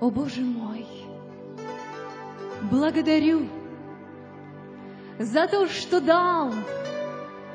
О 0.00 0.10
Боже 0.10 0.40
мой, 0.40 0.86
благодарю 2.70 3.46
за 5.18 5.46
то, 5.46 5.68
что 5.68 6.00
дал 6.00 6.54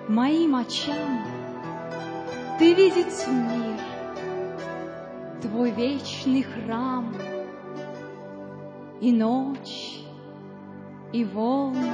моим 0.08 0.56
очам. 0.56 1.26
Ты 2.60 2.76
видеть 2.76 3.28
мир, 3.28 3.80
Твой 5.42 5.72
вечный 5.72 6.44
храм, 6.44 7.16
И 9.02 9.12
ночь, 9.12 10.02
и 11.14 11.26
волны, 11.26 11.92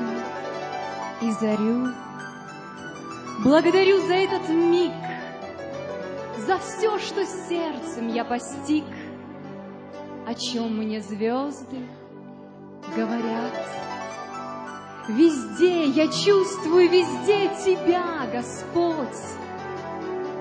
и 1.21 1.31
зарю. 1.31 1.87
Благодарю 3.45 4.05
за 4.05 4.15
этот 4.15 4.49
миг, 4.49 4.91
За 6.45 6.57
все, 6.57 6.99
что 6.99 7.25
сердцем 7.25 8.09
я 8.09 8.25
постиг, 8.25 8.83
О 10.31 10.33
чем 10.33 10.77
мне 10.77 11.01
звезды 11.01 11.75
говорят. 12.95 13.51
Везде 15.09 15.87
я 15.87 16.07
чувствую, 16.07 16.89
везде 16.89 17.49
Тебя, 17.65 18.29
Господь, 18.31 19.09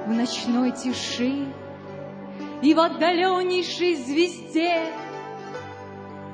В 0.06 0.12
ночной 0.12 0.70
тиши 0.70 1.44
и 2.62 2.72
в 2.72 2.78
отдаленнейшей 2.78 3.96
звезде, 3.96 4.92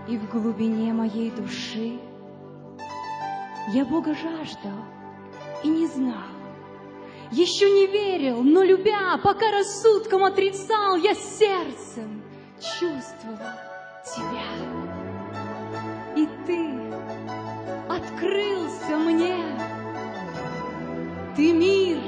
И 0.06 0.18
в 0.18 0.30
глубине 0.30 0.92
моей 0.92 1.30
души. 1.30 1.98
Я 3.72 3.86
Бога 3.86 4.14
жаждал 4.14 4.84
и 5.64 5.68
не 5.68 5.86
знал, 5.86 6.28
Еще 7.30 7.70
не 7.70 7.86
верил, 7.86 8.42
но 8.42 8.62
любя, 8.62 9.18
Пока 9.24 9.50
рассудком 9.50 10.24
отрицал, 10.24 10.96
Я 10.96 11.14
сердцем 11.14 12.22
чувствовал 12.60 13.38
Тебя. 14.04 14.46
И 16.16 16.28
Ты 16.46 16.76
открылся 17.88 18.96
мне. 18.96 19.36
Ты 21.36 21.52
мир, 21.52 21.98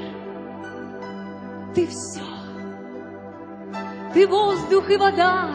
ты 1.75 1.85
все. 1.85 2.21
Ты 4.13 4.27
воздух 4.27 4.89
и 4.89 4.97
вода, 4.97 5.53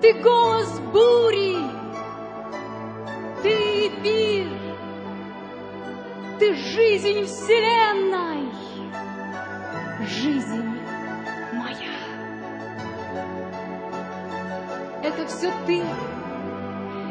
ты 0.00 0.12
голос 0.22 0.78
бури, 0.92 1.56
ты 3.42 3.88
эфир, 3.88 4.46
ты 6.38 6.54
жизнь 6.54 7.24
вселенной, 7.24 8.48
жизнь 10.06 10.83
Это 15.04 15.26
все 15.26 15.52
ты, 15.66 15.82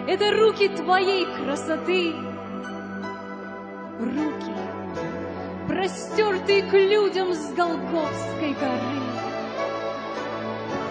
это 0.08 0.31
руки 0.36 0.67
твоей 0.67 1.27
красоты, 1.36 2.16
руки, 4.00 4.52
простертые 5.67 6.63
к 6.63 6.73
людям 6.73 7.33
с 7.35 7.53
Голговской 7.53 8.53
горы. 8.53 9.03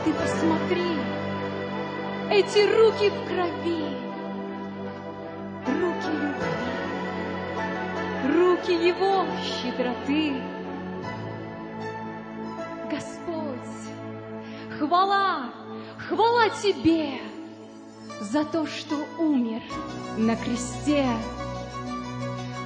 Ты 0.05 0.13
посмотри, 0.13 0.97
эти 2.31 2.61
руки 2.73 3.11
в 3.11 3.27
крови, 3.27 3.85
руки 5.67 6.13
любви, 6.23 6.73
руки 8.33 8.73
его 8.87 9.27
щедроты. 9.43 10.41
Господь, 12.89 13.75
хвала, 14.79 15.51
хвала 16.09 16.49
Тебе 16.51 17.21
за 18.21 18.45
то, 18.45 18.67
что 18.67 18.97
умер 19.19 19.63
на 20.17 20.37
кресте. 20.37 21.07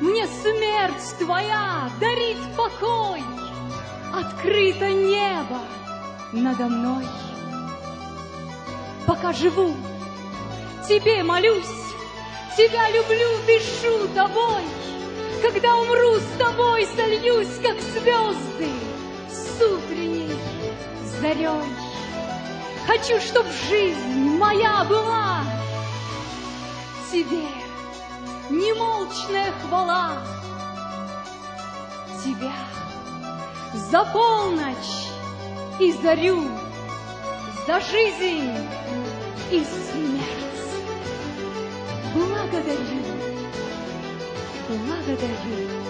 Мне 0.00 0.26
смерть 0.26 1.18
Твоя 1.18 1.90
дарит 2.00 2.38
покой, 2.56 3.22
открыто 4.12 4.90
небо 4.90 5.60
надо 6.32 6.66
мной. 6.66 7.04
Пока 9.06 9.32
живу, 9.32 9.74
Тебе 10.88 11.22
молюсь, 11.22 11.64
Тебя 12.56 12.90
люблю, 12.90 13.28
дышу 13.46 14.08
Тобой. 14.14 14.62
Когда 15.42 15.76
умру 15.76 16.16
с 16.16 16.38
Тобой, 16.38 16.86
сольюсь, 16.96 17.58
как 17.62 17.80
звезды 17.80 18.70
с 19.30 19.62
утренней 19.62 20.30
зарей. 21.20 21.86
Хочу, 22.86 23.20
чтоб 23.20 23.44
жизнь 23.68 24.38
моя 24.38 24.84
была 24.84 25.42
Тебе 27.10 27.48
немолчная 28.50 29.52
хвала. 29.52 30.22
Тебя 32.22 32.52
за 33.74 34.04
полночь 34.12 35.08
и 35.78 35.92
зарю, 35.92 36.44
За 37.66 37.80
жизнь 37.80 38.52
и 39.50 39.64
смерть. 39.64 40.36
Благодарю, 42.14 43.02
благодарю. 44.68 45.86